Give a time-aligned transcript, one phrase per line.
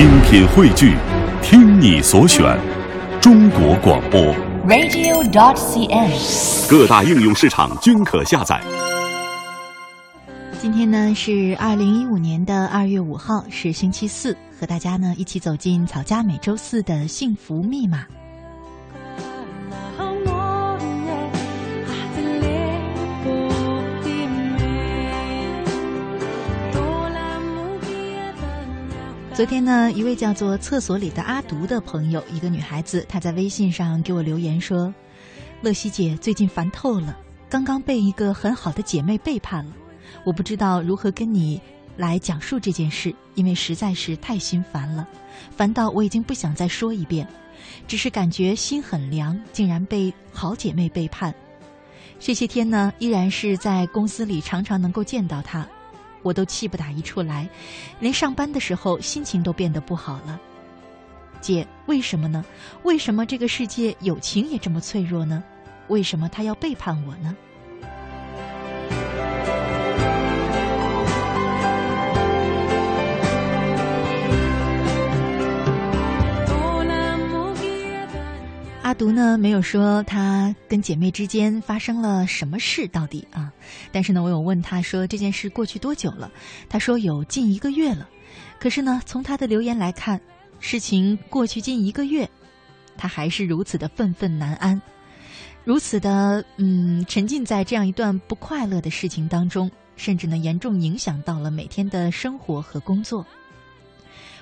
[0.00, 0.96] 精品汇聚，
[1.42, 2.58] 听你所选，
[3.20, 4.18] 中国广播。
[4.66, 6.70] radio.dot.cn，。
[6.70, 8.58] 各大应用市场均可下载。
[10.58, 18.06] 今天呢是二零一五年的二月五号，是星期四，和大家呢一起走进草家每周四的幸福密码。
[29.40, 34.94] 昨天呢，一位叫做“厕所里的阿毒”的朋友，一个女孩子，她在微信上给我留言说
[35.64, 37.16] ：“乐西姐最近烦透了，
[37.48, 39.72] 刚刚被一个很好的姐妹背叛了，
[40.26, 41.58] 我不知道如何跟你
[41.96, 45.08] 来讲述这件事，因为实在是太心烦了，
[45.56, 47.26] 烦到我已经不想再说一遍，
[47.88, 51.34] 只是感觉心很凉，竟然被好姐妹背叛。
[52.18, 55.66] 这些天呢，依然是在公司里常常能够见到她。”
[56.22, 57.48] 我都气不打一处来，
[57.98, 60.40] 连上班的时候心情都变得不好了。
[61.40, 62.44] 姐，为什么呢？
[62.82, 65.42] 为什么这个世界友情也这么脆弱呢？
[65.88, 67.36] 为什么他要背叛我呢？
[78.90, 83.52] 阿毒呢没有说他跟姐妹之间发生了什么事到底啊，
[83.92, 86.28] 但是呢，我有问他说这件事过去多久了，
[86.68, 88.08] 他说有近一个月了，
[88.58, 90.20] 可是呢，从他的留言来看，
[90.58, 92.28] 事情过去近一个月，
[92.96, 94.82] 他还是如此的愤愤难安，
[95.64, 103.24] 如此的嗯沉浸在这样一段不快乐的事情当中，甚至呢严重影响到了每天的生活和工作。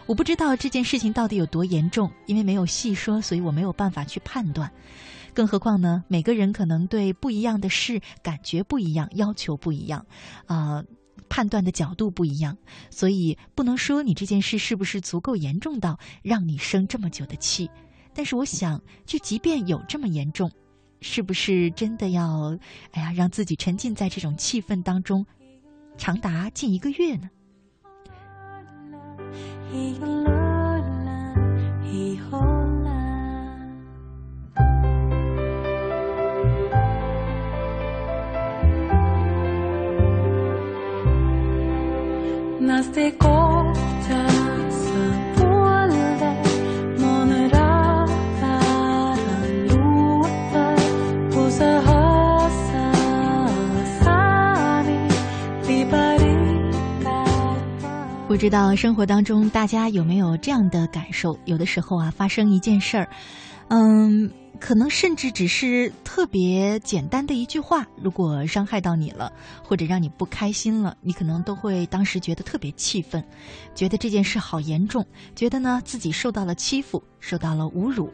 [0.09, 4.73] 我不知道这件事情到底有多严重，因为没有细说，所以我没有办法去判断。
[5.35, 10.07] 更何况呢，每个人可能对不一样的事感觉不一样，要求不一样，
[10.47, 10.85] 啊、呃，
[11.29, 12.57] 判断的角度不一样，
[12.89, 17.71] 所以不能说你这件事是不是足够严重到让你生这么久的气。
[18.15, 20.51] 但是我想，就即便有这么严重，
[21.03, 22.57] 是不是真的要，
[22.93, 25.27] 哎呀，让自己沉浸在这种气氛当中，
[25.99, 27.29] 长达近一个月呢？
[29.71, 29.99] 不
[58.39, 61.37] 不知道生活当中大家有没有这样的感受？
[61.45, 63.11] 有的时候啊，发生一件事儿，
[63.67, 69.33] 嗯，可能甚至只是特别简单的一句话，如果伤害到你了，
[69.65, 73.25] 或者让你不开心了，你可能都会当时觉得特别气愤，
[73.75, 75.05] 觉得这件事好严重，
[75.35, 78.09] 觉得呢自己受到了欺负，受到了侮辱，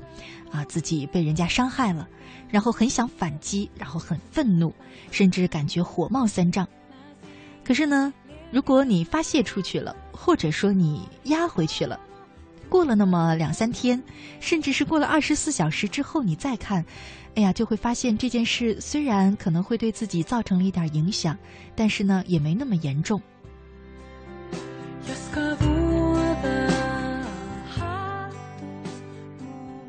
[0.51, 2.09] 啊，自己被人家伤害了，
[2.49, 4.75] 然后很想反击，然后很愤怒，
[5.11, 6.67] 甚至感觉火冒三丈。
[7.63, 8.13] 可是呢，
[8.55, 11.99] 如果你发泄出去了，或者说你压回去了，
[12.69, 14.01] 过了那么两三天，
[14.39, 16.85] 甚至是过了二十四小时之后，你再看，
[17.35, 21.37] 哎呀，就会发现这件事虽然可能会对自己造成了一点影响，
[21.75, 23.21] 但是呢，也没那么严重。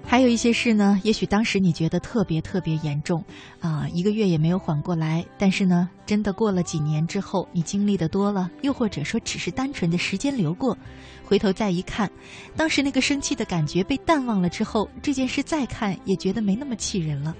[0.07, 3.21] 还有一些事呢，也许当时你觉得特别特别严重，
[3.59, 5.25] 啊，一个月也没有缓过来。
[5.37, 10.77] 但是呢，真的过了几年之后，你经历的多了，又或者说只是单纯的时间流过，
[11.25, 12.09] 回头再一看，
[12.55, 17.35] 当时那个生气的感觉被淡忘了之后，这件事再看也觉得没那么气人了。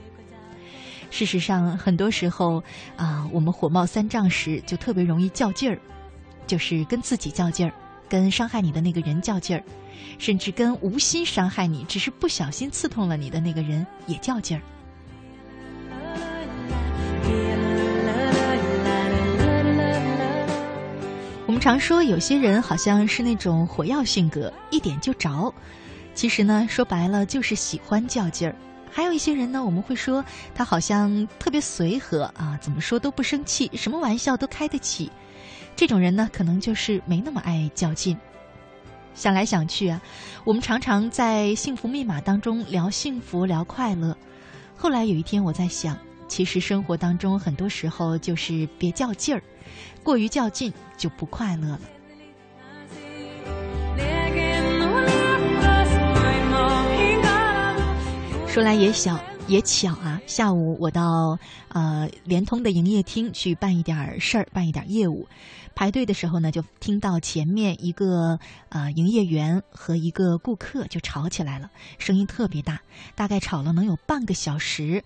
[1.11, 2.61] 事实上，很多时候
[2.97, 5.79] 啊，我们火冒三丈时就特别容易较劲儿，
[6.45, 7.73] 就是跟自己较劲儿，
[8.21, 9.63] 跟伤害你的那个人较劲儿。
[10.17, 14.61] 甚至跟无心伤害你，只是不小心刺痛了你的那个人也较劲儿。
[21.45, 25.53] 我们常说有些人好像是那种火药性格，一点就着。
[26.13, 28.55] 其实呢，说白了就是喜欢较劲儿。
[28.89, 30.23] 还有一些人呢，我们会说
[30.53, 35.11] 他好像特别随和啊，怎么说都不生气，什么玩笑都开得起。
[35.75, 38.17] 这种人呢，可能就是没那么爱较劲。
[39.13, 40.01] 想来想去啊，
[40.43, 44.15] 我们常常在幸福密码当中聊幸福、聊快乐。
[44.75, 49.41] 后来有一天，我在想，其实生活当中很多时候就是别较劲儿，
[50.03, 51.81] 过于较劲就不快乐了。
[58.47, 61.37] 说来也巧，也巧啊，下午我到
[61.69, 65.27] 呃联通的营业厅去办一点事儿，办一点业务。
[65.75, 68.39] 排队的时候呢，就听到前面一个
[68.69, 71.69] 呃营业员和一个顾客就吵起来了，
[71.99, 72.79] 声音特别大，
[73.13, 75.03] 大概吵了能有半个小时。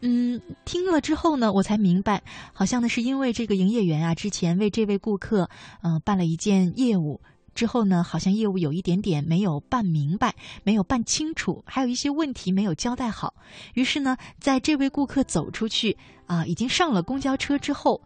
[0.00, 2.22] 嗯，听了之后呢，我才明白，
[2.52, 5.50] 好像呢是因为这个营业员啊之前为这位顾客
[5.82, 7.20] 嗯办了一件业务。
[7.54, 10.34] 之后呢，好像业务有一点点没有办明白，
[10.64, 13.34] 没有办清楚，还有一些问题没有交代好。
[13.74, 15.96] 于是呢，在这位顾客走出去
[16.26, 18.02] 啊，已经上了公交车之后，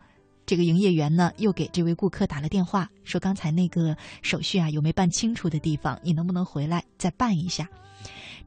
[0.49, 7.69] 这个营业员呢又给这位顾客打了电话，说刚才那个手续啊有没办清楚的地方，你能不能回来再办一下？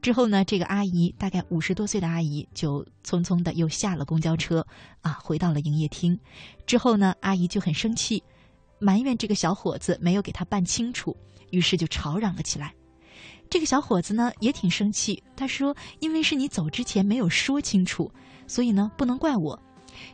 [0.02, 4.66] 之后呢，这个阿姨大概五十多岁的阿姨就匆匆的又下了公交车
[5.02, 6.20] 啊，回到了营业厅。
[6.66, 8.24] 之后呢，阿姨就很生气。
[8.80, 11.16] 埋怨这个小伙子没有给他办清楚，
[11.52, 12.74] 于是就吵嚷了起来。
[13.48, 18.12] 这个小伙子呢也挺生气，他说：“因为是你走之前没有说清楚，
[18.48, 19.62] 所以呢不能怪我。”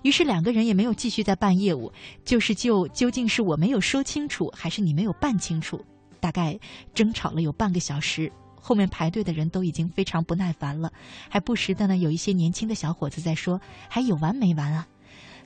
[0.02, 1.92] 于是两个人也没有继续在办业务，
[2.26, 5.84] 就是就究竟是我没有说清楚，还是你没有办清楚，
[6.20, 6.60] 大概
[6.94, 8.32] 争吵了有半个小时。
[8.60, 10.92] 后面排队的人都已经非常不耐烦了，
[11.30, 14.86] 还不时的呢有一些年轻的小伙子在说：“还有完没完啊？”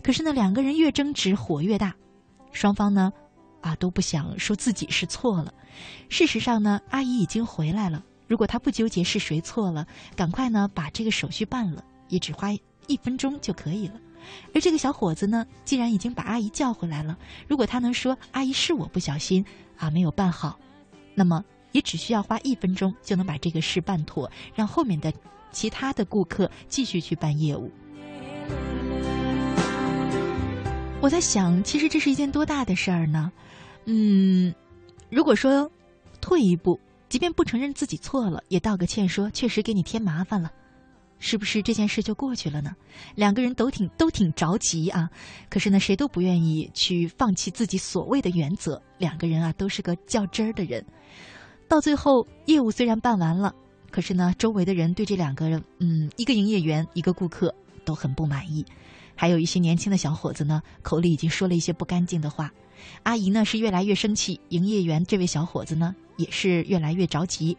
[0.01, 1.93] 可是呢两个人越争执火越大。
[2.51, 3.13] 双方呢，
[3.61, 5.53] 啊都不想说自己是错了。
[6.09, 8.03] 事实上呢，阿姨已经回来了。
[8.27, 9.85] 如果她不纠结是谁错了，
[10.15, 12.51] 赶快呢把这个手续办了，也只花
[12.87, 13.99] 一分钟就可以了。
[14.53, 19.45] 而这个小伙子呢，既然已经把阿姨叫回来了，如果他能说阿姨是我不小心
[19.77, 20.59] 啊没有办好，
[21.15, 25.11] 那么也只需要花一分钟就能把这个事办妥，让后面的
[25.51, 27.71] 其他的顾客继续去办业务。
[31.01, 33.31] 我在想，其实这是一件多大的事儿呢？
[33.85, 34.53] 嗯，
[35.09, 35.69] 如果说
[36.21, 36.79] 退一步，
[37.09, 40.51] 即便不承认自己错了，也道个歉，说确实给你添麻烦了，
[41.23, 42.75] 是不是这件事就过去了呢？
[43.13, 45.07] 两个人都挺都挺着急啊，
[45.51, 48.81] 可是呢，谁都不愿意去放弃自己所谓的原则。
[48.97, 50.83] 两个人啊，都是个较真儿的人。
[51.67, 53.53] 到最后，业务虽然办完了，
[53.91, 57.53] 可是呢，周围的人对这两个人，嗯，一个营业员，一个顾客，
[57.85, 58.65] 都很不满意。
[59.15, 62.51] 还有一些年轻的小伙子呢，口里已经说了一些不干净的话。
[63.03, 67.55] 阿姨呢是越来越生气，营业员这位小伙子呢也是越来越着急。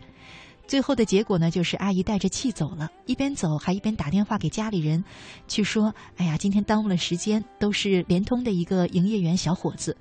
[0.67, 5.05] 最后的结果呢，就是阿姨带着气走了，一边走还一边打电话给家里人，
[5.47, 9.97] 去说：“哎呀，今天耽误了时间，都是联通的一个营业员小伙子。”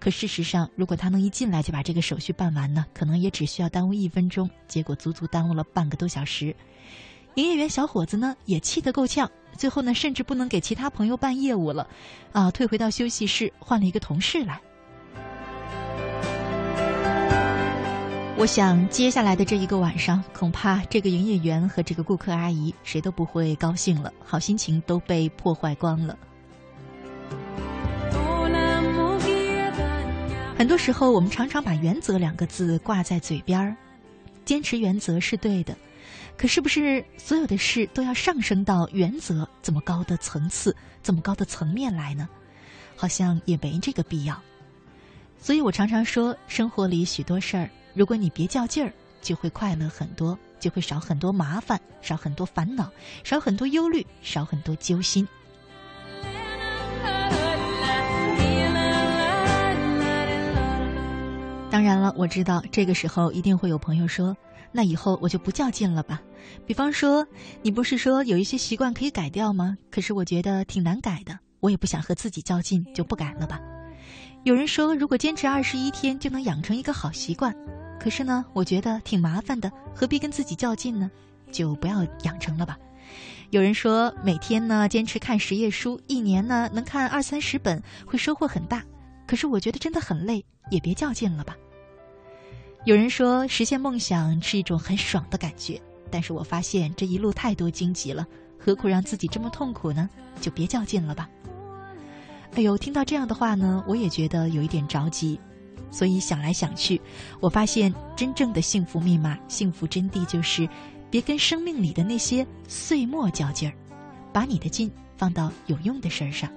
[0.00, 6.56] 可事实上，如果他能一进来就把这个手续办完呢，可能也只需要耽误一分钟，结果足足耽误了半个多小时。
[7.34, 11.86] 营业员小伙子呢也气得够呛，最后呢甚至不能给其他朋友办业务了，
[12.32, 14.60] 啊，退回到休息室换了一个同事来。
[18.40, 26.18] 我想接下来的这一个晚上，恐怕这个营业员和这个顾客阿姨谁都不会高兴了，好心情都被破坏光了。
[30.56, 33.76] 很多时候，我们常常把“原则”两个字挂在嘴边儿，
[34.46, 35.76] 坚持原则是对的。
[36.38, 42.26] 可是不是所有的事都要上升到原则这么高的层次、这么高的层面来呢？
[42.96, 44.42] 好像也没这个必要。
[45.38, 52.90] 所以我常常说，生活里许多事儿，如果你别较劲儿，就会快乐很多，就会少很多麻烦，少很多烦恼，
[53.24, 55.26] 少很多忧虑，少很多揪心。
[61.70, 64.36] 当然了，我知道这个时候一定会有朋友说。
[64.72, 66.22] 那以后我就不较劲了吧。
[66.64, 67.26] 比方说，
[67.60, 69.76] 你不是说有一些习惯可以改掉吗？
[69.90, 73.60] 可是我觉得挺难改的，我也不想和自己较劲，就不改了吧。
[74.44, 77.52] 有人说，如果坚持二十一天就能养成一个好习惯，
[78.00, 81.10] 可是呢，我觉得挺麻烦的，何必跟自己较劲呢？
[81.52, 82.78] 就不要养成了吧。
[83.50, 88.82] 有人说，每天呢坚持看十页书，一年呢能看二三十本，会收获很大。
[89.26, 91.54] 可是我觉得真的很累，也别较劲了吧。
[92.84, 95.78] 有人说实现梦想是一种很爽的感觉，
[96.10, 98.26] 但是我发现这一路太多荆棘了，
[98.58, 100.08] 何苦让自己这么痛苦呢？
[100.40, 101.28] 就别较劲了吧。
[102.54, 105.38] 哎呦，听到这样的话呢，我也觉得有一点着急，
[105.90, 107.00] 所以想来想去，
[107.40, 110.68] 我发现真正的幸福密码、幸福真谛就是，
[111.10, 113.74] 别跟生命里的那些碎末较劲儿，
[114.32, 116.50] 把你的劲放到有用的事儿上。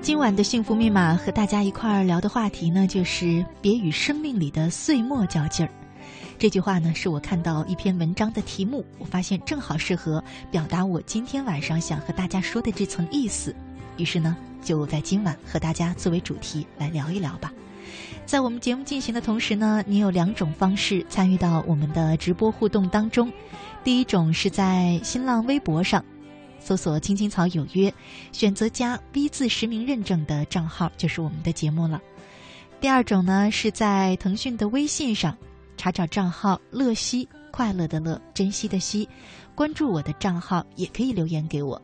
[0.00, 5.70] 今晚的幸福密码和大家一块儿聊的话题呢，就是别与生命里的碎末较劲儿。
[6.38, 13.56] 这句话呢，是我看到一篇文章的题目，我发现正好适合表达我今天晚上想和大家说的这层意思。
[13.96, 17.50] 于是呢，就在今晚和大家作为主题来聊一聊吧。
[18.26, 23.32] 在我们节目进行的同时呢，你有两种方式参与到我们的直播互动当中。
[23.82, 26.04] 第一种是在新浪微博上
[26.60, 27.92] 搜索“青青草有约”，
[28.32, 31.98] 选择加 V 字实名认证的账号就是我们的节目了。
[32.78, 35.34] 第二种呢是在腾讯的微信上
[35.76, 39.08] 查找账号“乐西”，快乐的乐，珍惜的惜，
[39.54, 41.80] 关注我的账号也可以留言给我。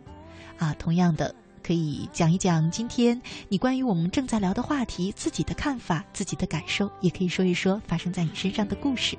[0.58, 1.34] 啊，同样的。
[1.64, 9.16] 可以讲一讲今天你关于我们正在聊的话题自己的看法、自己的感受，也可以说一说发生在你身上的故事。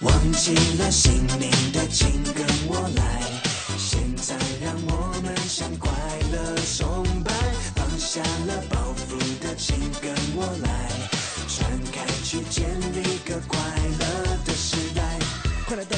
[0.00, 3.20] 忘记了姓名的，请跟我来。
[3.76, 5.92] 现在让我们向快
[6.32, 7.30] 乐崇拜。
[7.76, 10.90] 放下了包袱的，请跟我来。
[11.46, 13.03] 传开去，建立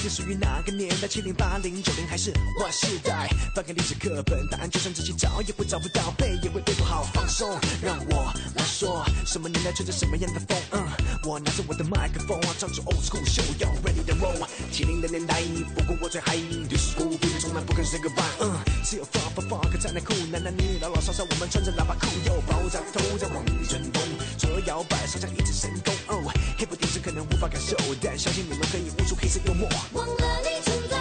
[0.09, 1.09] 属于哪个年代？
[1.09, 3.29] 七零、八零、九零还是 Y 世代？
[3.55, 7.05] 翻开历史课本，答案就算自己找也会找不到，背也会背不好。
[7.15, 10.57] 放松，让我来说，什么年代吹着什么样的风？
[10.73, 10.87] 嗯，
[11.25, 14.47] 我拿着我的麦克风，唱出 old school show y ready to roll。
[14.71, 18.25] 七零的年代，你不过我最 High 的 school，不能从来不肯 say goodbye。
[18.41, 24.03] 嗯，只有 funk funk funk 才能酷，男男女女老老少少，我们穿着喇叭裤，又爆炸头在往里震动，
[24.39, 25.95] 左右摇摆，好像一次神功。
[26.09, 29.69] 哦，hip hop 电视可能无法感受，但相信你们可以悟出黑色幽默。
[29.97, 30.97] 忘了你存在，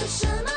[0.00, 0.50] 有什么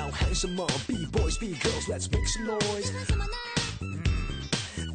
[0.00, 2.90] 要喊什么？Be boys, be girls, let's make some noise。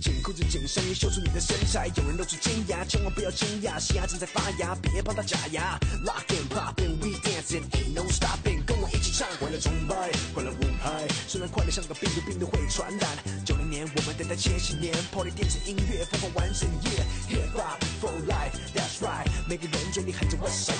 [0.01, 1.87] 紧裤子紧上衣，秀出你的身材。
[1.95, 5.79] 有人露出尖牙，千万不要惊讶，新芽正在发芽，别帮它假牙。
[6.03, 11.07] Lock and pop and we dancing, ain't no stopping，跟我一起唱，快乐崇拜，快乐舞拍。
[11.27, 13.07] 虽然快乐像个病毒，病毒会传染。
[13.45, 20.73] 九零年我们等待千禧年，Party 电子音乐疯狂完整夜，Hip hop for life，That's right，每个人嘴里喊着 West Side，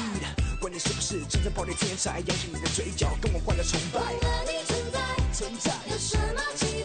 [0.65, 3.99] 管你是不是真正暴力天才，扬起你的嘴角，跟我换了崇拜。
[3.99, 4.17] 忘了
[4.47, 4.99] 你存在，
[5.31, 6.84] 存在，有什么期待？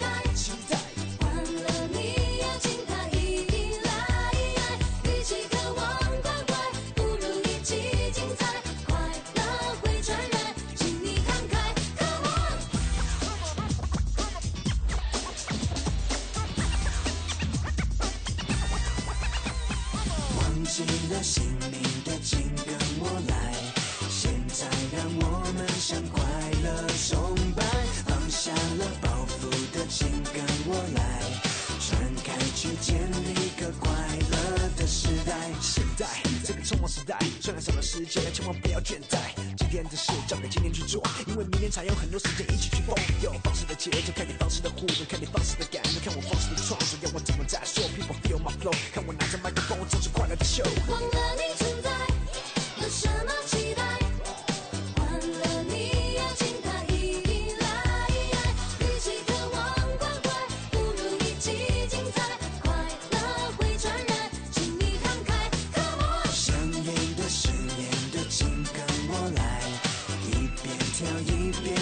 [38.18, 38.69] 然少了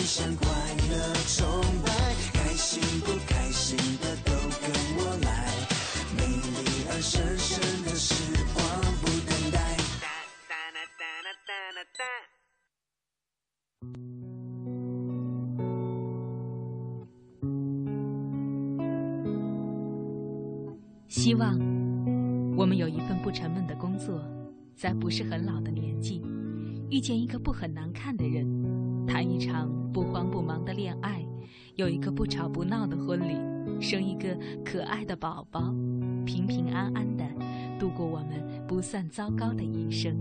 [0.08, 0.48] 像快
[0.88, 1.14] 乐
[35.28, 35.60] 宝宝，
[36.24, 37.22] 平平安安的
[37.78, 40.16] 度过我们不算糟糕的一生。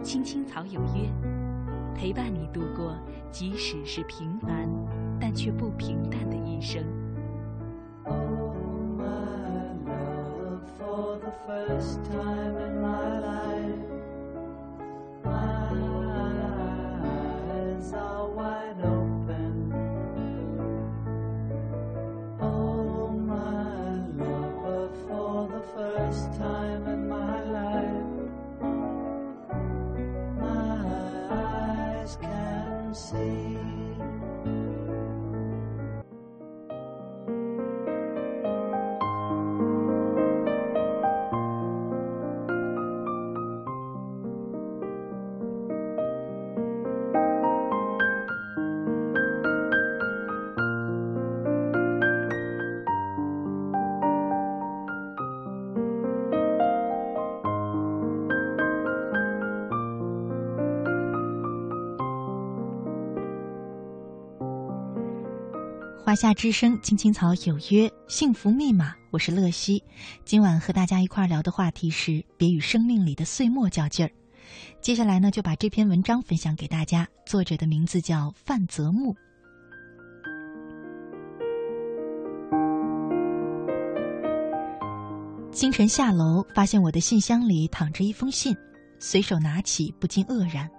[0.00, 1.10] 青青草有约，
[1.92, 2.96] 陪伴你度过
[3.32, 4.70] 即使是平凡，
[5.20, 6.84] 但却不平淡的一生
[10.78, 12.43] for the first time。
[33.14, 33.53] You.
[66.14, 68.94] 华夏之声，青青草有约，幸福密码。
[69.10, 69.82] 我是乐西，
[70.24, 74.12] 今晚和大家一块聊的话题是别与生命里的岁末较劲儿。
[74.80, 79.12] 接下来呢，就把这篇文章分享给大家，作者的名字叫范泽木。
[85.50, 88.56] 清晨下楼，发现我的信箱里躺着一封信，
[89.00, 90.70] 随手拿起，不禁愕然，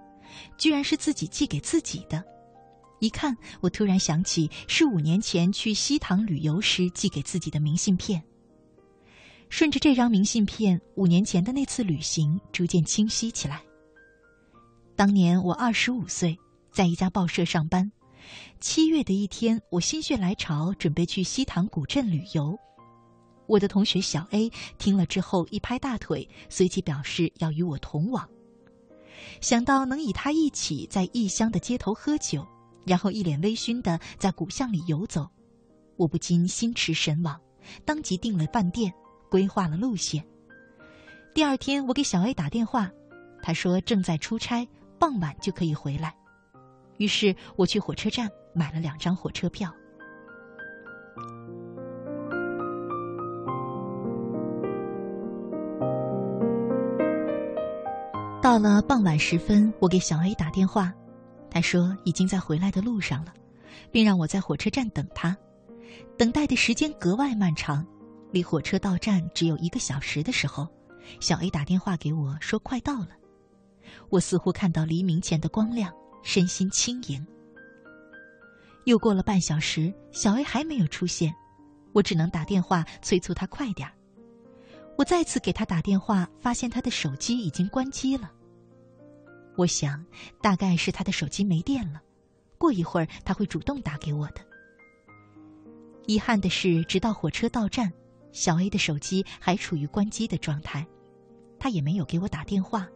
[0.56, 2.24] 居然是自己寄给自己的。
[2.98, 8.22] 一看，我突然想起是五年前去西塘旅游时寄给自己的明信片。
[9.48, 13.62] 顺着这张明信片，五年前的那次旅行逐渐清晰起来。
[14.96, 16.36] 当年我二十五岁，
[16.72, 17.92] 在一家报社上班。
[18.60, 22.58] 七月的一天，我心血来潮，准备去西塘古镇旅游。
[23.46, 28.28] 我的同学小 A 听了之后一拍大腿，随即表示要与我同往。
[29.40, 32.44] 想到能与他一起在异乡的街头喝酒。
[32.86, 35.28] 然后一脸微醺的在古巷里游走，
[35.96, 37.38] 我不禁心驰神往，
[37.84, 38.92] 当即订了饭店，
[39.28, 40.24] 规划了路线。
[41.34, 42.88] 第二天，我给小 A 打电话，
[43.42, 44.66] 他说正在出差，
[45.00, 46.14] 傍晚就可以回来。
[46.98, 49.70] 于是我去火车站买了两张火车票。
[58.40, 60.94] 到了傍晚时分，我给小 A 打电话。
[61.56, 63.32] 他说已经在回来的路上了，
[63.90, 65.34] 并让我在火车站等他。
[66.18, 67.82] 等待的时间格外漫长，
[68.30, 70.68] 离火车到站只有一个小时的时候，
[71.18, 73.08] 小 A 打电话给我说快到了。
[74.10, 75.90] 我似乎看到黎明前的光亮，
[76.22, 77.26] 身心轻盈。
[78.84, 81.34] 又过了半小时，小 A 还没有出现，
[81.94, 83.94] 我只能打电话催促他快点儿。
[84.98, 88.30] 我再次给他打电话，发现他的手机已经关机了。
[89.56, 90.04] 我想，
[90.40, 92.02] 大概是他的手机没电了。
[92.58, 94.40] 过一会儿他会主动打给我的。
[96.06, 97.92] 遗憾的是，直到火车到站，
[98.32, 100.86] 小 A 的手机还处于关机的状态，
[101.58, 102.88] 他也没有给我打电话。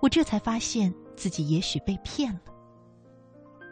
[0.00, 2.40] 我这才发现自己也许被骗了。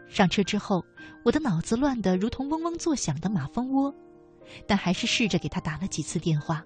[0.09, 0.85] 上车之后，
[1.24, 3.94] 我的脑子乱得如同嗡嗡作响的马蜂窝，
[4.66, 6.64] 但还是试着给他打了几次电话，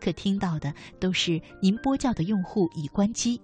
[0.00, 3.40] 可听到的都是“您拨叫的用户已关机”。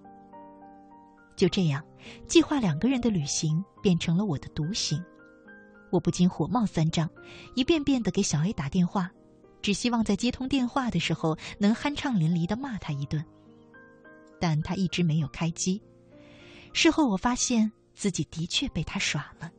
[1.35, 1.83] 就这样，
[2.27, 5.03] 计划两个人的旅行变成了我的独行。
[5.91, 7.09] 我不禁火冒三丈，
[7.55, 9.11] 一遍遍的给小 A 打电话，
[9.61, 13.23] 只希望在接通电话的时候能酣畅淋漓的骂他一顿。
[14.39, 15.81] 但他一直没有开机。
[16.73, 19.51] 事后我发现自己的确被他耍了。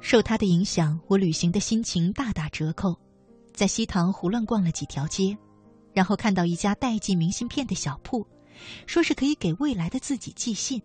[0.00, 2.96] 受他的影响，我旅行的心情大打折扣，
[3.52, 5.36] 在西塘胡乱逛了几条街。
[5.96, 8.26] 然后看到一家代寄明信片的小铺，
[8.86, 10.82] 说是可以给未来的自己寄信。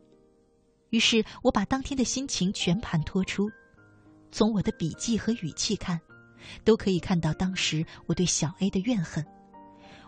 [0.89, 3.51] 于是我把当天的心情全盘托出，
[4.31, 5.99] 从我的笔记和语气看，
[6.63, 9.25] 都可以看到当时我对小 A 的怨恨。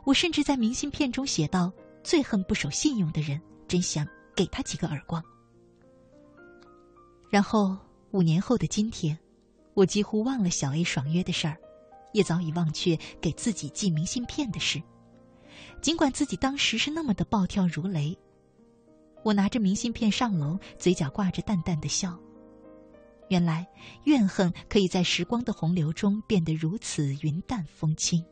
[0.05, 1.69] 我甚至在明信片中写道
[2.01, 5.21] ：“最恨不守信用的人，真想给他几个耳光。”
[7.29, 7.77] 然后
[8.11, 9.19] 五年后的今天，
[9.73, 11.57] 我几乎忘了小 A 爽约的事儿，
[12.13, 14.81] 也早已忘却给自己寄明信片的事。
[15.83, 18.17] 尽管自己当时是那么的暴跳如雷，
[19.21, 22.17] 我拿着明信片上楼，嘴角挂着淡淡的笑。
[23.27, 23.67] 原来
[24.05, 28.23] 怨恨可以在时光的洪流中变得如此云淡风轻。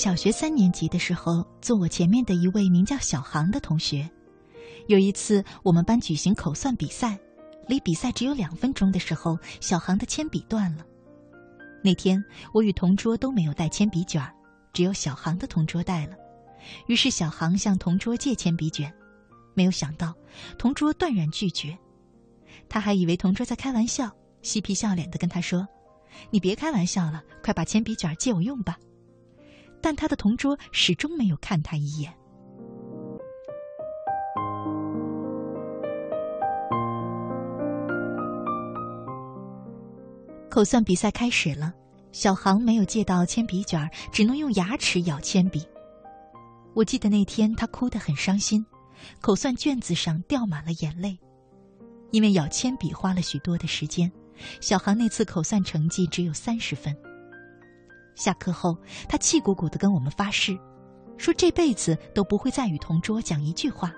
[0.00, 4.08] 小学三年级的时候，坐我前面的一位名叫小航的同学，
[4.88, 7.18] 有一次我们班举行口算比赛，
[7.68, 10.86] 离比赛只有两分钟的时候，小航的铅笔断了。
[11.84, 14.26] 那天我与同桌都没有带铅笔卷，
[14.72, 16.16] 只有小航的同桌带了。
[16.86, 18.90] 于是小航向同桌借铅笔卷，
[19.52, 20.14] 没有想到
[20.56, 21.76] 同桌断然拒绝。
[22.70, 24.10] 他还以为同桌在开玩笑，
[24.40, 25.68] 嬉皮笑脸的跟他说
[26.32, 28.78] ：“你别开玩笑了，快把铅笔卷借我用吧。”
[29.80, 32.12] 但他的同桌始终没有看他一眼。
[40.50, 41.72] 口算比赛开始了，
[42.10, 45.64] 小航没有借到铅笔卷只能用牙齿咬铅笔。
[46.74, 48.66] 我记得那天他哭得很伤心，
[49.20, 51.16] 口算卷子上掉满了眼泪，
[52.10, 54.10] 因为咬铅笔花了许多的时间。
[54.60, 56.96] 小航那次口算成绩只有三十分。
[58.14, 58.76] 下课后，
[59.08, 60.58] 他气鼓鼓地跟我们发誓，
[61.16, 63.92] 说这辈子都不会再与同桌讲一句话。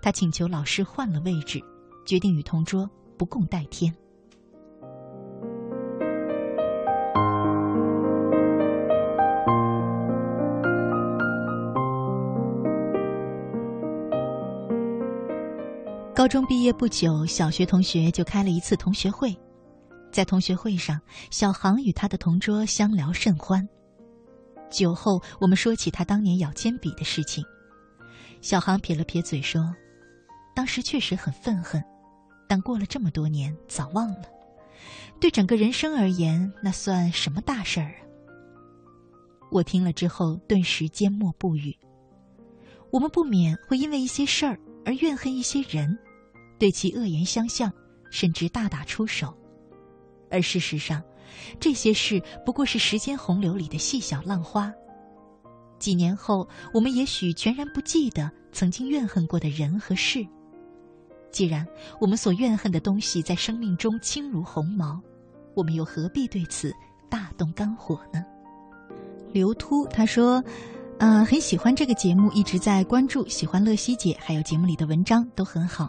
[0.00, 1.60] 他请求老师换了位置，
[2.06, 3.94] 决定与同桌不共戴天。
[16.14, 19.36] 高中毕业不久，小学同学就开了一次同学会。
[20.18, 21.00] 在同学会上，
[21.30, 23.64] 小航与他的同桌相聊甚欢。
[24.68, 27.44] 酒后，我们说起他当年咬铅笔的事情。
[28.40, 29.72] 小航撇了撇嘴说
[30.56, 31.80] ：“当时确实很愤恨，
[32.48, 34.22] 但过了这么多年，早忘了。
[35.20, 38.02] 对整个人生而言，那算什么大事儿啊？”
[39.52, 41.78] 我听了之后，顿时缄默不语。
[42.90, 45.96] 我们不免会因为一些事儿而怨恨一些人，
[46.58, 47.72] 对其恶言相向，
[48.10, 49.32] 甚至大打出手。
[50.30, 51.02] 而事实上，
[51.58, 54.72] 这些事不过是时间洪流里的细小浪花。
[55.78, 60.26] 几年后，我们也许全然不记得曾经怨恨过的人和事。
[61.30, 61.66] 既然
[62.00, 65.00] 我们所怨恨的东西在生命中轻如鸿毛，
[65.54, 66.72] 我们又何必对此
[67.08, 68.24] 大动肝火呢？
[69.32, 70.42] 刘突他说。
[71.00, 75.88] 呃，很喜欢这个节目，一直在关注，喜欢乐西姐，还有节目里的文章都很好。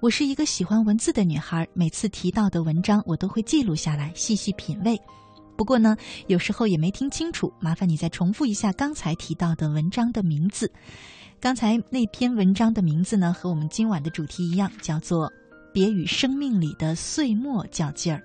[0.00, 5.00] 我是一个喜欢文字的女孩，每次提到的文章我都会记录下来，细细品味。
[5.56, 10.72] 不过呢，有时候也没听清楚，麻烦你再重复一下刚才提到的文章的名字。
[11.38, 15.26] 刚才那篇文章的名字呢，和我们今晚的主题一样，叫做
[15.72, 18.18] 《别与生命里的碎末较劲儿》。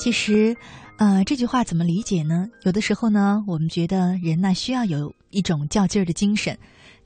[0.00, 0.56] 其实，
[0.96, 2.48] 呃，这句话怎么理解呢？
[2.62, 6.56] 有的时候呢，我们觉得人呢需要有一种较劲儿的精神，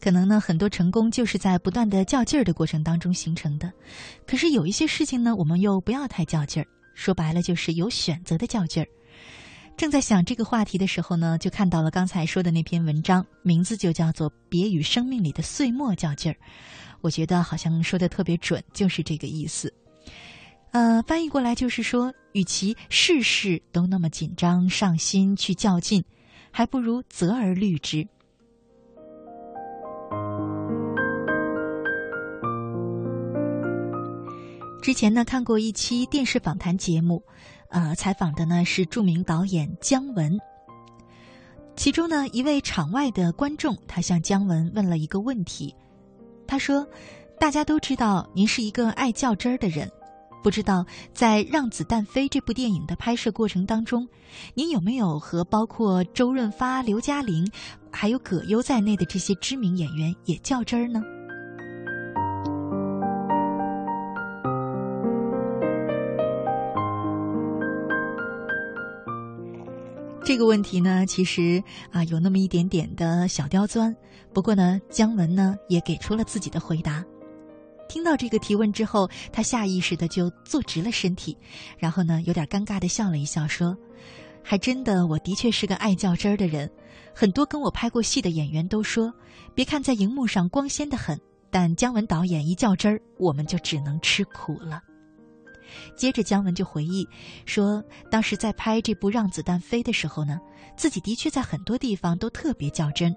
[0.00, 3.72] 可能呢很多成功就是在不断的较劲儿的过程当中形成的。
[4.24, 8.86] 可是有一些事情呢，我们又不要太较劲儿，说白了就是有选择的较劲儿。
[9.76, 16.34] 正在想这个话题的时候呢，就看到了刚才说的那篇文章，名字就叫做《别与生命里的岁末较劲儿》。
[17.00, 19.74] 我觉得好像说的特别准，就是这个意思。
[20.74, 26.04] 呃，翻译过来就是说，与其事事都那么紧张上心去较劲，
[26.50, 28.04] 还不如择而虑之。
[34.82, 37.22] 之前呢，看过一期电视访谈节目，
[37.68, 40.36] 呃，采访的呢是著名导演姜文。
[41.76, 45.72] 其中呢，一位场外的观众，他向姜文问了一个问题，
[46.48, 46.84] 他说
[47.38, 49.88] ：“大家都知道您是一个爱较真儿的人。”
[50.44, 54.06] 不知道在《让子弹飞》这部电影的拍摄过程当中，
[54.52, 57.50] 您有没有和包括周润发、刘嘉玲，
[57.90, 61.02] 还有葛优在内的这些知名演员也较真儿呢？
[70.22, 73.96] 这个问题呢，其实啊有那么一点点的小刁钻，
[74.34, 77.02] 不过呢，姜文呢也给出了自己的回答。
[77.88, 81.36] 听到这个提问之后，他下意识的就坐直了身体，
[81.78, 83.76] 然后呢，有点尴尬的笑了一笑，说
[84.42, 86.70] ：“还真的，我的确是个爱较真儿的人。
[87.14, 89.12] 很多跟我拍过戏的演员都说，
[89.54, 91.18] 别看在荧幕上光鲜的很，
[91.50, 94.82] 但姜文导演一较真儿，我们就只能吃苦了。”
[95.96, 97.06] 接着，姜文就回忆
[97.46, 100.38] 说，当时在拍这部《让子弹飞》的时候呢，
[100.76, 103.14] 自己的确在很多地方都特别较真。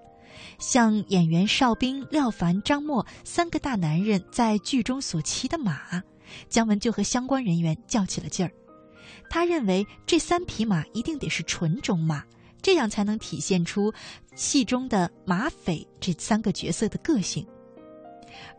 [0.60, 6.02] 像演员邵兵、廖凡、张默三个大男人在剧中所骑的马，
[6.50, 8.52] 姜文就和相关人员较起了劲儿。
[9.30, 12.23] 他认为这三匹马一定得是纯种马，
[12.62, 13.93] 这样才能体现出
[14.36, 17.45] 戏中的马匪这三个角色的个性。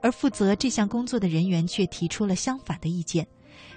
[0.03, 3.27] 而负责这项工作的人员却提出了相反的意见，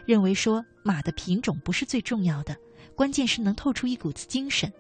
[0.06, 2.56] 认为说马的品种不是最重要的，
[2.96, 4.72] 关键是能透出一股子精神。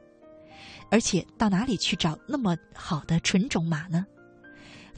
[0.90, 4.06] 而且到哪里去找那么好的纯种马呢？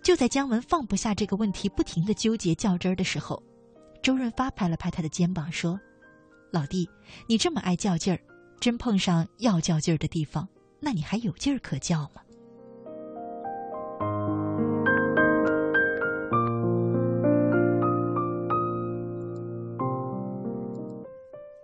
[0.01, 3.41] 就在姜文放不下这个问题，不停的纠结较真儿的时候，
[4.01, 5.79] 周润发拍了拍他的肩膀说
[6.51, 6.89] ：“老弟，
[7.27, 8.19] 你这么爱较劲儿，
[8.59, 10.47] 真碰上要较劲儿的地方，
[10.81, 12.21] 那你还有劲儿可较吗？”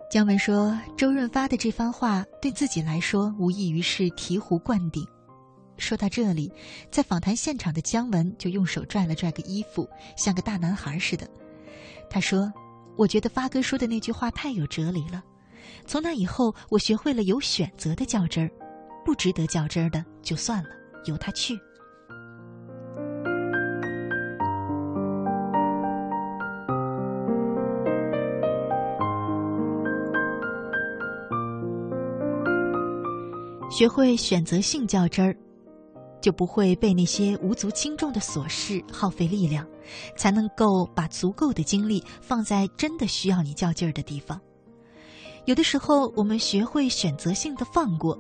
[0.10, 5.06] 姜文说：“周润发的这番话对自己来说，无异于是醍醐灌顶。”
[5.78, 6.52] 说到这里，
[6.90, 11.30] 在访谈现场的姜文就用手拽了拽个衣服，像个大男孩似的。
[12.10, 12.52] 他说
[12.98, 15.24] ：“我觉得发哥说的那句话太有哲理了。
[15.86, 18.50] 从那以后，我学会了有选择的较真儿，
[19.06, 20.70] 不值得较真儿的就算了，
[21.06, 21.56] 由他去。”
[33.80, 35.34] 学会选择性较真儿，
[36.20, 39.66] 就不会被那些无足轻重的琐事耗费力量，
[40.18, 44.38] 才能够把足够的精力放在真的需要你较劲儿的地方。
[45.46, 48.20] 有的时候，我们学会选择性的放过，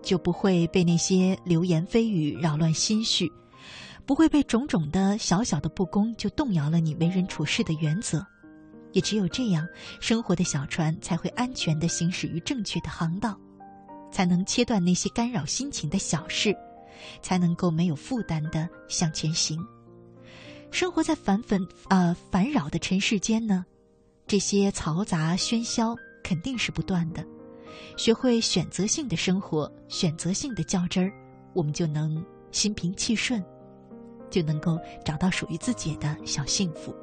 [0.00, 3.28] 就不会被那些流言蜚语扰乱心绪，
[4.06, 8.24] 不会被种种的小小的不公就动摇了你为人处事的原则。
[8.92, 9.66] 也只有这样，
[9.98, 13.36] 生活的小船才会安全的行驶于正确的航道。
[14.10, 16.56] 才能切断那些干扰心情的小事，
[17.22, 19.58] 才能够没有负担的向前行。
[20.70, 23.64] 生活在繁纷啊烦扰的尘世间呢，
[24.26, 27.24] 这些嘈杂喧嚣肯定是不断的。
[27.96, 31.12] 学会选择性的生活，选择性的较真儿，
[31.54, 33.42] 我们就能心平气顺，
[34.30, 36.94] 就能够找到属于自己的小幸福。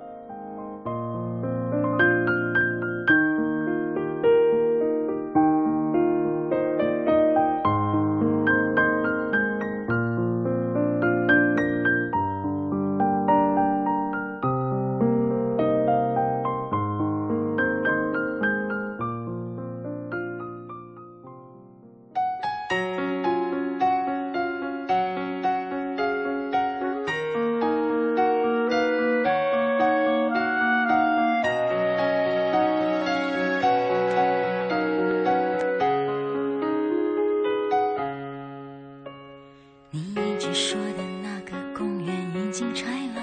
[39.98, 43.22] 你一直说的那个公园已经拆了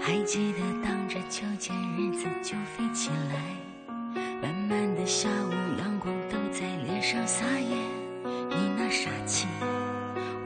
[0.00, 7.76] 还记得荡着秋千日子就飞起来慢慢的下午阳光都在脸上撒野
[8.24, 9.46] 你那傻气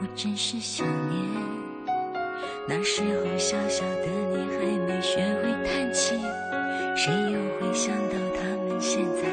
[0.01, 1.23] 我真是想念。
[2.67, 6.15] 那时候小小的你还没学会叹气
[6.95, 9.32] 谁又会想到他们现在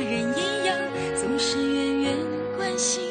[0.00, 0.76] 人一样
[1.14, 2.16] 总是远远
[2.56, 3.05] 关心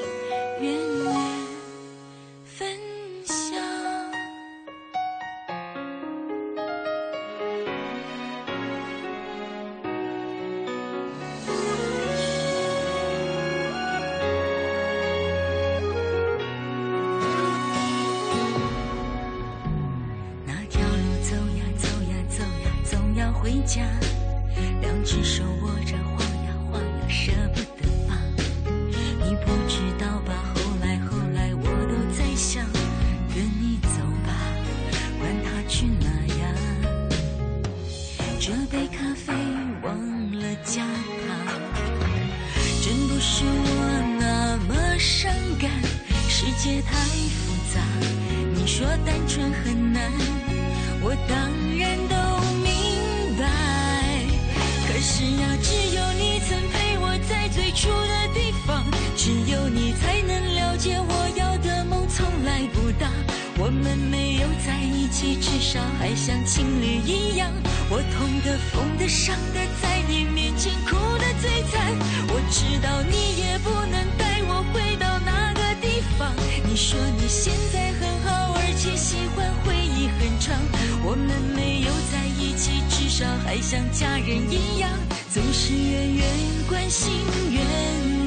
[83.18, 84.92] 少还像家人一样，
[85.34, 86.28] 总是远远
[86.68, 87.14] 关心，
[87.50, 87.64] 远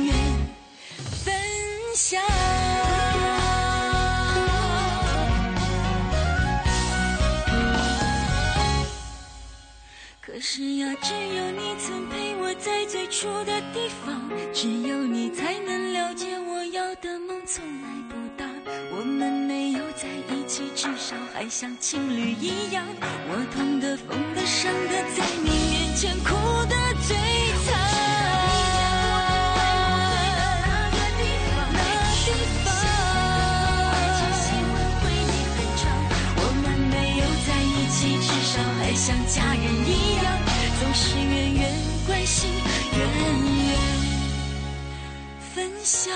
[0.07, 0.14] 远
[1.22, 1.35] 分
[1.94, 2.18] 享。
[10.22, 18.48] 可是呀，只有你曾陪我在最初的地方，只有你才能了解我要的梦从来不大。
[18.99, 22.85] 我们没有在一起，至少还像情侣一样。
[23.31, 26.35] 我痛的、疯的、伤的，在你面前哭
[26.67, 26.75] 的
[27.07, 27.17] 最
[27.65, 27.79] 惨。
[38.81, 40.25] 还像家人一样，
[40.81, 41.71] 总是远远
[42.07, 42.51] 关心，
[42.97, 43.01] 远
[43.69, 43.79] 远
[45.55, 46.13] 分享。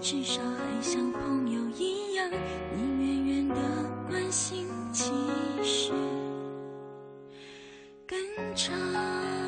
[0.00, 2.30] 至少还像朋友一样。
[2.74, 3.54] 你远远的
[4.08, 5.10] 关心，其
[5.62, 5.92] 实
[8.06, 8.18] 更
[8.54, 9.39] 长。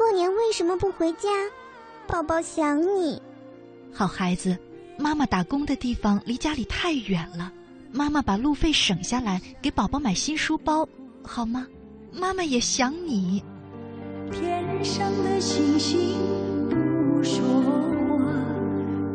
[0.00, 1.28] 过年为什么不回家？
[2.06, 3.20] 宝宝想你。
[3.92, 4.56] 好孩子，
[4.96, 7.52] 妈妈打工的地方离家里太远了，
[7.92, 10.88] 妈妈把路费省下来给宝宝买新书包，
[11.22, 11.66] 好吗？
[12.10, 13.44] 妈妈也想你。
[14.32, 16.16] 天上的星星
[16.70, 18.24] 不说话，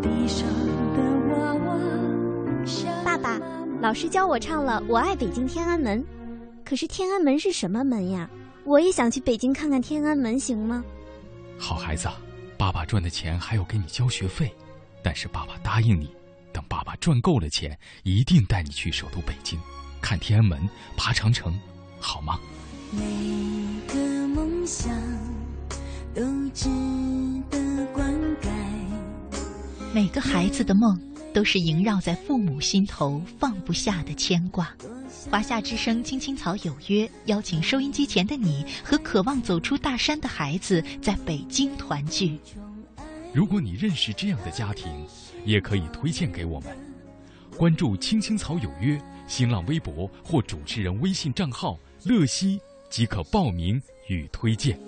[0.04, 0.48] 地上
[0.94, 1.02] 的
[1.34, 1.80] 娃娃。
[3.04, 3.42] 爸爸，
[3.82, 6.00] 老师教我唱了《我爱北京天安门》，
[6.64, 8.30] 可是天安门是什么门呀？
[8.66, 10.84] 我也想去北京看看天安门，行吗？
[11.58, 12.10] 好孩子，
[12.58, 14.52] 爸爸赚的钱还要给你交学费，
[15.04, 16.10] 但是爸爸答应你，
[16.52, 19.60] 等爸爸赚够了钱，一定带你去首都北京，
[20.02, 21.58] 看天安门，爬长城，
[22.00, 22.40] 好吗？
[22.92, 23.02] 每
[23.88, 24.92] 个梦想
[26.16, 26.68] 都值
[27.52, 28.50] 得灌溉，
[29.94, 31.00] 每个孩子的梦
[31.36, 34.74] 都是萦绕在父母心头放不下的牵挂。
[35.30, 42.40] 华夏之声《青青草有约》邀请收音机前的你和渴望走出大山的孩子在北京团聚。
[43.34, 44.90] 如果你认识这样的家庭，
[45.44, 46.74] 也可以推荐给我们。
[47.58, 54.80] 关注“青青草有约”新浪微博或主持人微信账号“乐西”即可报名与推荐。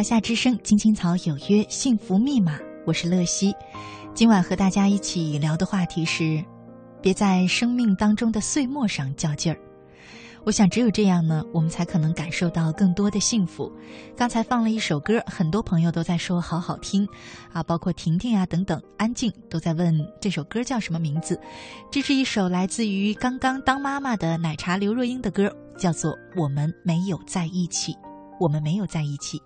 [0.00, 3.54] 华夏之声《青青草有约》幸福密码，我是乐西。
[4.14, 6.42] 今晚和大家一起聊的话题是：
[7.02, 9.60] 别在生命当中的岁末上较劲儿。
[10.42, 13.70] 我想，只有这样呢，我们才可能感受到更多的幸福。
[14.16, 17.06] 刚才放了一首歌，很多朋友都在说好好听，
[17.52, 21.38] 啊，包括婷婷啊等等，安静都在问这首歌叫什么名字。
[21.90, 27.92] 这是一首来自于刚刚当妈妈的奶茶刘若英的歌，叫做《我们没有在一起》，
[28.40, 29.38] 我们没有在一起。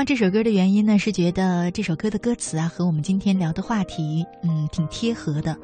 [0.00, 5.54] 放这首歌的原因呢，是觉得这首歌的歌词啊和我们今天聊的话题，嗯，挺贴合的。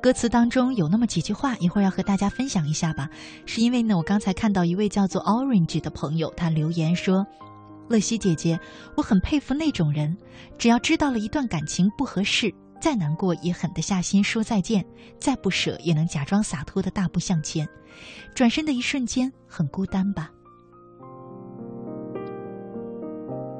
[0.00, 3.10] 歌词当中有那么几句话，一会儿要和大家分享一下吧。
[3.46, 7.26] 是因为呢，我刚才看到一位叫做 Orange 的朋友，他留言说
[7.90, 8.56] ：“乐西姐姐，
[8.96, 10.16] 我很佩服那种人，
[10.56, 14.86] 只要知道了一段感情不合适，再难过也狠得下心说再见，
[15.18, 17.68] 再不舍也能假装洒脱的大步向前。
[18.36, 20.30] 转身的一瞬间很孤单吧？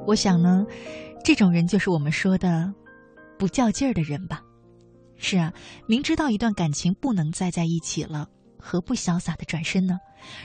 [0.09, 0.65] 我想呢，
[1.23, 2.73] 这种人就是我们说的
[3.37, 4.41] 不较劲儿的人吧。”
[5.17, 5.53] 是啊，
[5.85, 9.99] 明知道一段感情不能再在一起了，何不潇洒的转身呢？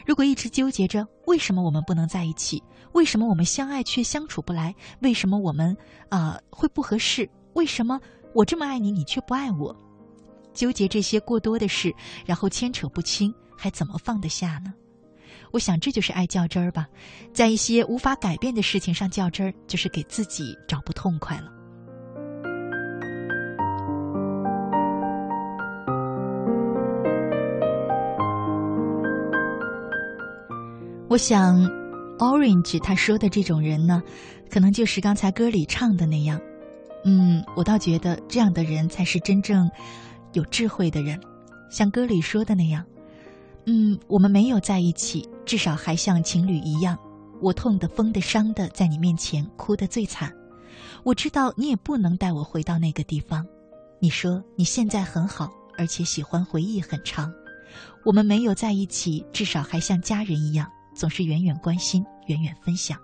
[0.04, 2.62] 如果一直纠结着为什么我们不能在一起，
[2.92, 5.74] 为什么我们相爱却相处不来，为什么我们
[6.10, 7.98] 啊会不合适，为什么
[8.34, 9.74] 我这么爱你，你却不爱我，
[10.52, 11.90] 纠结这些过多的事，
[12.26, 14.74] 然后牵扯不清，还怎么放得下呢？
[15.54, 16.88] 我想这就是爱较真儿吧，
[17.32, 21.44] 在一些无法改变的事情上较真儿，就是给自己找不痛快了。
[31.08, 31.56] 我想
[32.18, 34.02] ，Orange 他说的这种人呢，
[34.50, 36.40] 可能就是刚才歌里唱的那样。
[37.04, 39.70] 嗯，我倒觉得这样的人才是真正
[40.32, 41.20] 有智慧的人，
[41.70, 42.84] 像歌里说的那样。
[43.66, 46.98] 嗯，我们没有在一起，至少还像情侣一样。
[47.40, 50.32] 我痛的、疯的、伤的，在你面前哭得最惨。
[51.02, 53.46] 我知道你也不能带我回到那个地方。
[54.00, 57.32] 你说你现在很好，而且喜欢回忆很长。
[58.04, 60.66] 我们没有在一起，至少还像家人一样。
[60.94, 62.96] 总是远远关心，远远分享。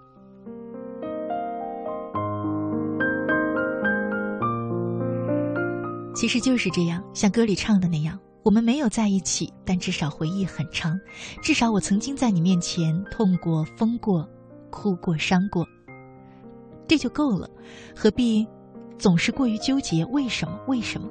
[6.14, 10.98] 其实就是这样，像歌里唱的那样，我们没有在一起，但至少回忆很长。
[11.42, 14.26] 至少我曾经在你面前痛过、疯过、
[14.70, 15.66] 哭过、伤过，
[16.88, 17.48] 这就够了，
[17.94, 18.46] 何必
[18.98, 20.04] 总是过于纠结？
[20.06, 20.58] 为什么？
[20.66, 21.08] 为什么？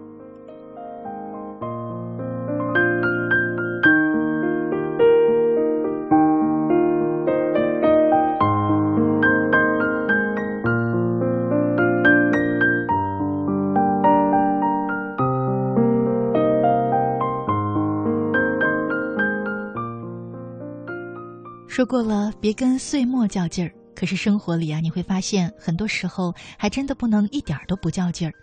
[21.80, 23.74] 说过了，别跟岁末较劲儿。
[23.96, 28.34] 可是生活里啊，你会发现很多时候还真的不能一点儿都不较劲儿。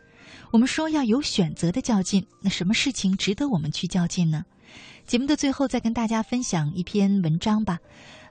[0.51, 4.43] 我们说要有选择的较劲，那什么事情值得我们去较劲呢？
[5.07, 7.79] 节目的最后再跟大家分享一篇文章吧，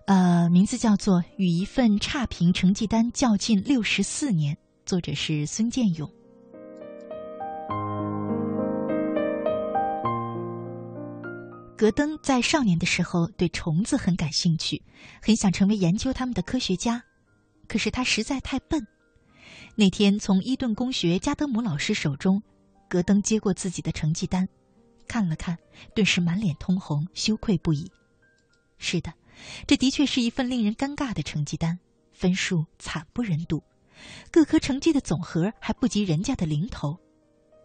[0.08, 4.56] 呃，名字叫做《与一份差评成绩单较劲六十四年》，
[4.88, 6.10] 作者是孙建勇。
[11.78, 14.82] 戈登在少年的时候对虫子很感兴趣，
[15.22, 17.04] 很想成为研究他们的科学家，
[17.68, 18.86] 可是他实在太笨。
[19.76, 22.42] 那天从伊顿公学加德姆老师手中，
[22.88, 24.48] 戈登接过自己的成绩单，
[25.06, 25.58] 看了看，
[25.94, 27.92] 顿时满脸通红，羞愧不已。
[28.78, 29.14] 是的，
[29.68, 31.78] 这的确是一份令人尴尬的成绩单，
[32.14, 33.62] 分数惨不忍睹，
[34.32, 36.98] 各科成绩的总和还不及人家的零头，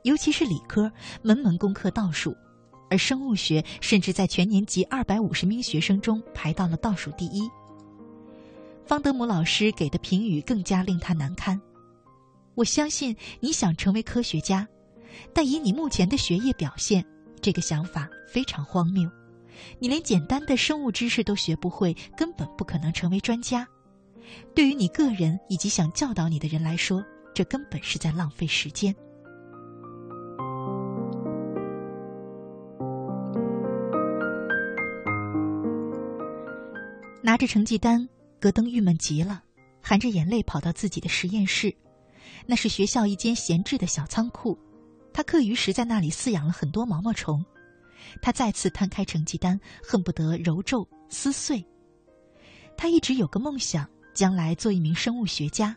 [0.02, 0.90] 尤其是理科，
[1.22, 2.36] 门门功课倒数。
[2.90, 7.48] 而生物学甚至在全年级二百五十名学生中排到了倒数第一。
[8.84, 11.58] 方德姆老师给的评语更加令他难堪。
[12.56, 14.66] 我相信你想成为科学家，
[15.32, 17.04] 但以你目前的学业表现，
[17.40, 19.08] 这个想法非常荒谬。
[19.78, 23.66] 你连简单的生物知识都学不会，根本不可能成为专家。
[24.54, 28.94] 对于你个人以及想教导你的人来说，这根本是在浪费时间。
[37.22, 38.08] 拿着成绩单，
[38.40, 39.42] 戈登郁闷极了，
[39.82, 41.74] 含着眼泪跑到自己的实验室。
[42.46, 44.58] 那是学校一间闲置的小仓库，
[45.12, 47.44] 他课余时在那里饲养了很多毛毛虫。
[48.22, 51.62] 他再次摊开成绩单，恨不得揉皱撕碎。
[52.74, 55.76] 他一直有个梦想，将来做一名生物学家。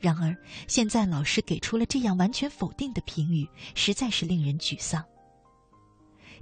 [0.00, 0.34] 然而，
[0.66, 5.04] 现在老师给出了这样完全否定的评语，实在是令人沮丧。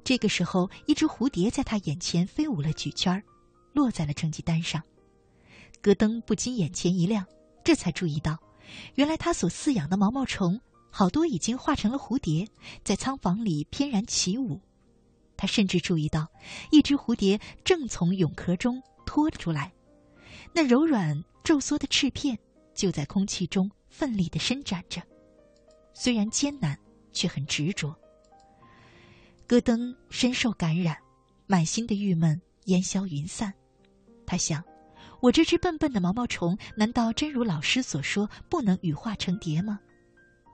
[0.04, 3.22] 这个时候，一只蝴蝶在他眼前飞舞了几圈儿。
[3.72, 4.82] 落在了成绩单上，
[5.80, 7.26] 戈登不禁眼前一亮，
[7.64, 8.38] 这才注意到，
[8.94, 10.60] 原来他所饲养的毛毛虫
[10.90, 12.46] 好多已经化成了蝴蝶，
[12.84, 14.60] 在仓房里翩然起舞。
[15.36, 16.30] 他甚至注意到，
[16.70, 19.72] 一只蝴蝶正从蛹壳中拖出来，
[20.52, 22.38] 那柔软皱缩的翅片
[22.74, 25.02] 就在空气中奋力的伸展着，
[25.94, 26.78] 虽然艰难，
[27.12, 27.94] 却很执着。
[29.46, 30.96] 戈登深受感染，
[31.46, 33.52] 满心的郁闷烟消云散。
[34.32, 34.64] 他想，
[35.20, 39.78] 我这只笨笨的毛毛虫，难道真如老师所说，不能羽化成蝶吗？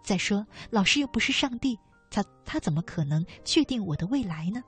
[0.04, 1.78] 再说，老师又不是上帝，
[2.10, 4.60] 他他怎么可能确定我的未来呢？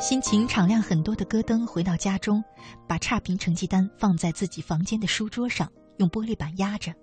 [0.00, 2.42] 心情敞亮很多的戈登回到家中，
[2.88, 6.94] 把差评成绩单放在自己房间的书桌上，用玻璃板压着。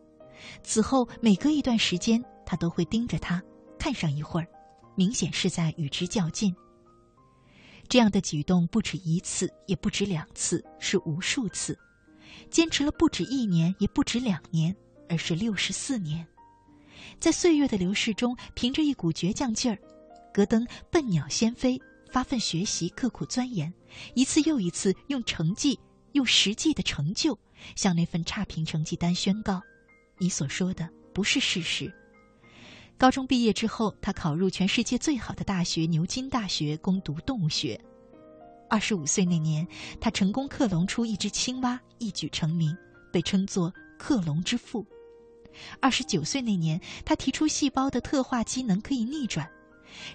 [0.64, 2.20] 此后每隔一段时间，
[2.52, 3.42] 他都会盯着他
[3.80, 4.48] 看上一会儿，
[4.94, 6.54] 明显是在与之较劲。
[7.88, 11.80] 这样的举动不止一次，也不止两次，是无数次，
[12.50, 14.76] 坚持了不止一年，也不止两年，
[15.08, 16.28] 而是六十四年。
[17.22, 19.80] 在岁月的流逝中，凭着一股倔强劲儿，
[20.34, 21.82] 戈登笨鸟先飞。
[22.12, 23.74] 发奋学习，刻苦钻研，
[24.14, 25.80] 一次又一次用成绩、
[26.12, 27.40] 用实际的成就
[27.78, 29.62] 向那份差评成绩单宣告：
[30.18, 31.90] 你所说的不是事实。
[33.02, 37.82] 高中毕业之后，他考入全世界最好的大学——牛津大学，攻读动物学。
[38.70, 39.68] 二十五岁那年，
[40.00, 42.78] 他成功克隆出一只青蛙，一举成名，
[43.12, 44.86] 被称作“克隆之父”。
[45.82, 49.50] 二十九岁那年，他提出细胞的特化机能可以逆转。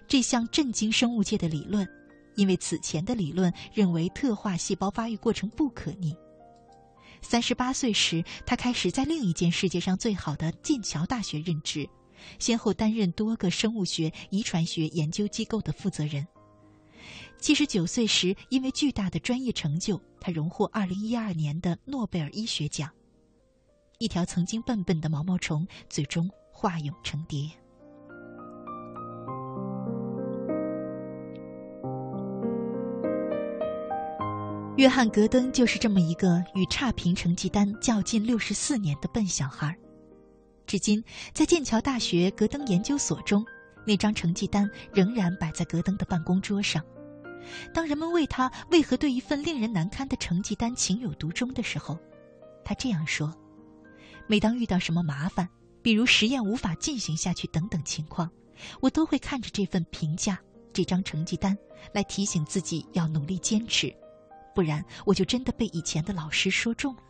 [0.07, 1.85] 这项震惊生物界的理论，
[2.37, 6.15] 因为此前的理论认为特化细胞发育过程不可逆。
[7.21, 11.89] 三十八岁时，他开始在另一间世界上最好的剑桥大学任职，
[12.39, 16.27] 先后担任多个生物学、遗传学研究机构的负责人。
[17.39, 22.91] 七十九岁时，因为巨大的专业成就，他荣获二零一二年的诺贝尔医学奖。
[23.99, 27.51] 一条曾经笨笨的毛毛虫，最终化蛹成蝶。
[34.77, 39.75] 约翰·格登就是这么一个与差评成绩单较劲六十四年的笨小孩。
[40.67, 41.03] 至今，
[41.33, 43.45] 在剑桥大学格登研究所中，
[43.85, 46.85] 那张成绩单仍然摆在格登的办公桌上。
[47.73, 51.97] 当人们问他为何对一份令人难堪的成绩单情有独钟的时候，
[52.65, 53.33] 他这样说
[54.27, 55.49] ：“每当遇到什么麻烦，
[55.83, 58.29] 比如实验无法进行下去等等情况，
[58.81, 60.37] 我都会看着这份评价、
[60.73, 61.57] 这张成绩单，
[61.93, 63.95] 来提醒自己要努力坚持。”
[64.53, 67.03] 不然，我就真的被以前的老师说中了。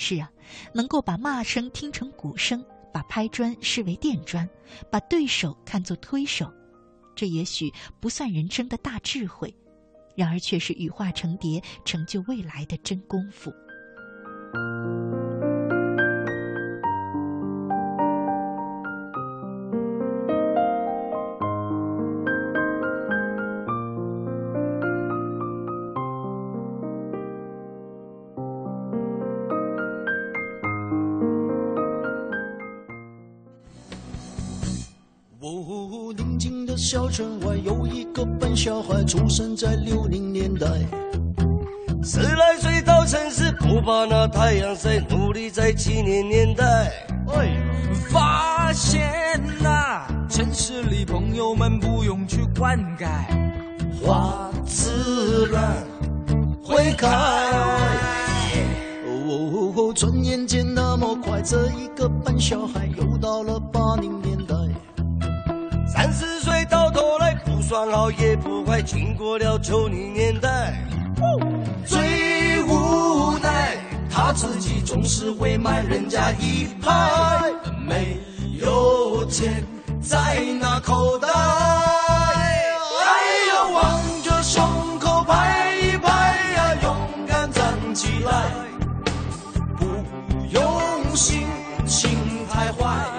[0.00, 0.30] 是啊，
[0.72, 4.48] 能够把骂声听成鼓声，把拍砖视为垫砖，
[4.92, 6.48] 把对手看作推手，
[7.16, 7.68] 这也许
[7.98, 9.52] 不算人生的大智慧，
[10.14, 13.52] 然而却是羽化成蝶、成就未来的真功夫。
[36.90, 40.66] 小城外有一个笨小孩，出生在六零年代。
[42.02, 46.90] 十来岁到城市，不怕那太阳晒，努力在七零年代。
[47.34, 47.60] 哎
[48.10, 49.02] 发现
[49.62, 53.06] 呐，城市里朋友们不用去灌溉，
[54.00, 55.84] 花自然
[56.62, 57.06] 会开。
[59.04, 64.54] 哦，转眼间那么快，这一个笨小孩又到了八零年代。
[65.90, 70.74] 三十岁到头来不算好也不坏，经过了九零年代，
[71.84, 73.76] 最无奈
[74.10, 77.40] 他自己总是会慢人家一拍，
[77.86, 78.18] 没
[78.60, 79.64] 有钱
[80.00, 83.06] 在那口袋，哎
[83.48, 86.10] 呀，望着胸口拍一拍
[86.54, 88.44] 呀，勇敢站起来，
[89.78, 89.86] 不
[90.52, 91.46] 用心
[91.86, 92.10] 情
[92.50, 93.17] 太坏。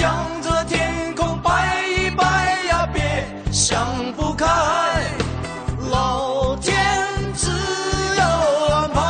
[0.00, 2.24] 向着天空拜一拜
[2.68, 3.22] 呀，别
[3.52, 4.46] 想不开，
[5.90, 6.72] 老天
[7.34, 7.50] 自
[8.16, 8.22] 有
[8.74, 9.00] 安排。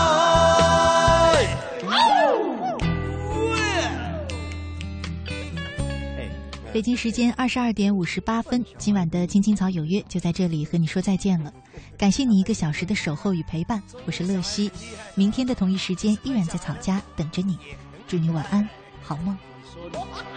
[6.72, 11.52] 北京时间二十二点五十八分，今晚的《青青草有约》就在这里和你说再见了。
[11.96, 14.68] 感谢你一个小时的守候与陪伴，我是乐西，
[15.14, 17.56] 明天的同一时间依然在草家等着你。
[18.08, 18.68] 祝你晚安，
[19.00, 19.38] 好梦。